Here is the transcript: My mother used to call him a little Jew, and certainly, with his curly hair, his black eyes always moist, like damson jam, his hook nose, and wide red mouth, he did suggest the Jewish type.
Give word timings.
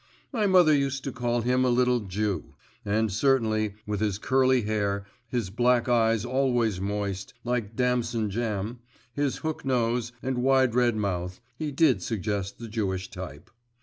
My 0.33 0.47
mother 0.47 0.73
used 0.73 1.03
to 1.03 1.11
call 1.11 1.41
him 1.41 1.63
a 1.63 1.69
little 1.69 1.99
Jew, 1.99 2.55
and 2.83 3.11
certainly, 3.11 3.75
with 3.85 3.99
his 3.99 4.17
curly 4.17 4.63
hair, 4.63 5.05
his 5.27 5.51
black 5.51 5.87
eyes 5.87 6.25
always 6.25 6.81
moist, 6.81 7.35
like 7.43 7.75
damson 7.75 8.31
jam, 8.31 8.79
his 9.13 9.37
hook 9.45 9.63
nose, 9.63 10.11
and 10.23 10.39
wide 10.39 10.73
red 10.73 10.95
mouth, 10.95 11.39
he 11.55 11.71
did 11.71 12.01
suggest 12.01 12.57
the 12.57 12.67
Jewish 12.67 13.11
type. 13.11 13.51